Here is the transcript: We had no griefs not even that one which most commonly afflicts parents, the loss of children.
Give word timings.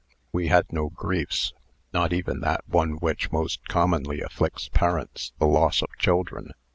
We 0.31 0.47
had 0.47 0.65
no 0.73 0.89
griefs 0.89 1.53
not 1.93 2.11
even 2.11 2.39
that 2.39 2.67
one 2.67 2.93
which 2.93 3.31
most 3.31 3.67
commonly 3.67 4.19
afflicts 4.21 4.67
parents, 4.67 5.31
the 5.37 5.45
loss 5.45 5.83
of 5.83 5.89
children. 5.99 6.53